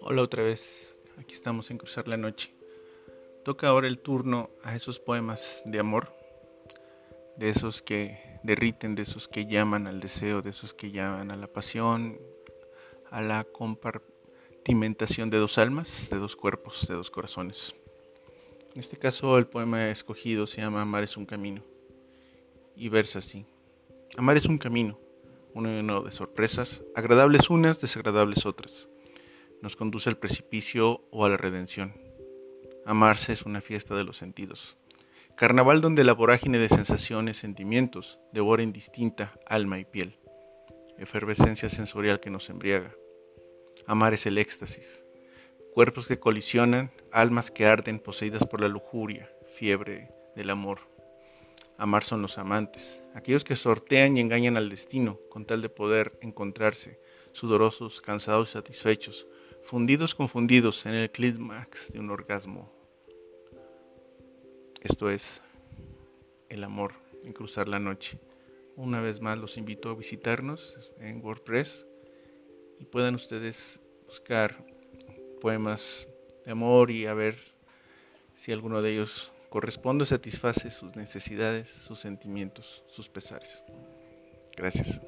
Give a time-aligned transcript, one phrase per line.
[0.00, 2.52] Hola otra vez, aquí estamos en Cruzar la Noche.
[3.44, 6.12] Toca ahora el turno a esos poemas de amor,
[7.36, 11.36] de esos que derriten, de esos que llaman al deseo, de esos que llaman a
[11.36, 12.20] la pasión,
[13.10, 17.74] a la compartimentación de dos almas, de dos cuerpos, de dos corazones.
[18.74, 21.64] En este caso el poema escogido se llama Amar es un camino
[22.76, 23.46] y versa así.
[24.18, 24.98] Amar es un camino,
[25.54, 28.88] uno de sorpresas, agradables unas, desagradables otras.
[29.62, 31.94] Nos conduce al precipicio o a la redención.
[32.84, 34.76] Amarse es una fiesta de los sentidos.
[35.36, 40.18] Carnaval donde la vorágine de sensaciones, sentimientos, devora indistinta alma y piel.
[40.98, 42.92] Efervescencia sensorial que nos embriaga.
[43.86, 45.04] Amar es el éxtasis.
[45.74, 50.97] Cuerpos que colisionan, almas que arden poseídas por la lujuria, fiebre del amor.
[51.78, 56.18] Amar son los amantes, aquellos que sortean y engañan al destino con tal de poder
[56.20, 57.00] encontrarse,
[57.32, 59.26] sudorosos, cansados y satisfechos,
[59.62, 62.78] fundidos confundidos en el clímax de un orgasmo
[64.82, 65.42] esto es
[66.48, 66.94] el amor
[67.24, 68.20] en cruzar la noche.
[68.76, 71.84] Una vez más los invito a visitarnos en WordPress
[72.78, 74.64] y puedan ustedes buscar
[75.40, 76.06] poemas
[76.44, 77.36] de amor y a ver
[78.36, 83.62] si alguno de ellos corresponde o satisface sus necesidades, sus sentimientos, sus pesares.
[84.56, 85.00] Gracias.